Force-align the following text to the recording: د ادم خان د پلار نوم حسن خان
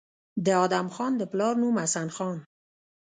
د 0.45 0.47
ادم 0.65 0.87
خان 0.95 1.13
د 1.17 1.21
پلار 1.31 1.53
نوم 1.61 1.75
حسن 1.83 2.07
خان 2.15 2.37